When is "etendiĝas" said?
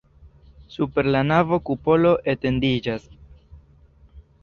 2.35-3.09